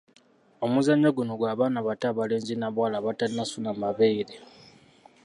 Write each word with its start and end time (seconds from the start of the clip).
Omuzannyo 0.65 1.09
guno 1.17 1.33
gwa 1.39 1.51
baana 1.59 1.79
bato 1.87 2.05
abalenzi 2.11 2.53
n’abawala 2.57 2.95
abatannasuna 2.99 3.69
mabeere. 3.81 4.35